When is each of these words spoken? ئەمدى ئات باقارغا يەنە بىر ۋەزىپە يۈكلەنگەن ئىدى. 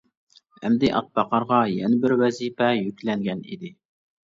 ئەمدى 0.63 0.89
ئات 0.99 1.11
باقارغا 1.19 1.59
يەنە 1.73 2.01
بىر 2.07 2.17
ۋەزىپە 2.23 2.73
يۈكلەنگەن 2.81 3.47
ئىدى. 3.53 3.75